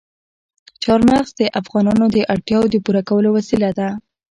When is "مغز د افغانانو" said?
1.11-2.05